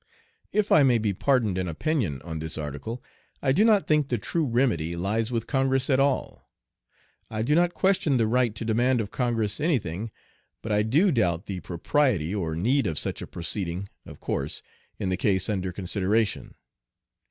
[0.51, 3.03] If I may be pardoned an opinion on this article,
[3.39, 6.49] I do not think the true remedy lies with Congress at all.
[7.29, 10.09] I do not question the right to demand of Congress any thing,
[10.63, 14.63] but I do doubt the propriety or need of such a proceeding, of course,
[14.97, 16.55] in the case under consideration.